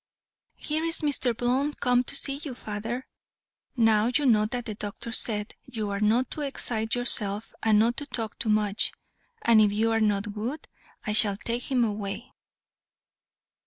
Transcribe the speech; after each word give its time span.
"Here 0.55 0.83
is 0.83 1.01
Mr. 1.01 1.37
Blunt 1.37 1.79
come 1.79 2.03
to 2.05 2.15
see 2.15 2.37
you, 2.37 2.55
father. 2.55 3.05
Now 3.77 4.07
you 4.11 4.25
know 4.25 4.47
what 4.51 4.65
the 4.65 4.73
doctor 4.73 5.11
said; 5.11 5.53
you 5.67 5.91
are 5.91 5.99
not 5.99 6.31
to 6.31 6.41
excite 6.41 6.95
yourself, 6.95 7.53
and 7.61 7.77
not 7.77 7.97
to 7.97 8.07
talk 8.07 8.39
too 8.39 8.49
much, 8.49 8.91
and 9.43 9.61
if 9.61 9.71
you 9.71 9.91
are 9.91 10.01
not 10.01 10.33
good, 10.33 10.67
I 11.05 11.13
shall 11.13 11.37
take 11.37 11.69
him 11.71 11.85
away." 11.85 12.33